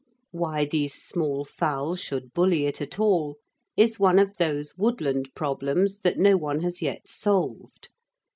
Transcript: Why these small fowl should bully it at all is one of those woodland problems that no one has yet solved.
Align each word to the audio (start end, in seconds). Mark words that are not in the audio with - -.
Why 0.31 0.65
these 0.65 0.95
small 0.95 1.45
fowl 1.45 1.93
should 1.93 2.33
bully 2.33 2.65
it 2.65 2.81
at 2.81 2.97
all 2.99 3.37
is 3.77 3.99
one 3.99 4.17
of 4.17 4.35
those 4.37 4.75
woodland 4.75 5.29
problems 5.35 5.99
that 5.99 6.17
no 6.17 6.37
one 6.37 6.61
has 6.61 6.81
yet 6.81 7.07
solved. 7.07 7.89